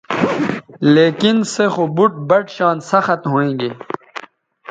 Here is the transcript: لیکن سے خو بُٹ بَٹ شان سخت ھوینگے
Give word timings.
لیکن 0.95 1.35
سے 1.53 1.65
خو 1.73 1.83
بُٹ 1.95 2.11
بَٹ 2.29 2.45
شان 2.55 2.77
سخت 2.91 3.21
ھوینگے 3.31 3.71